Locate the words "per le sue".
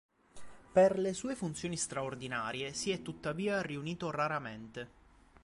0.71-1.35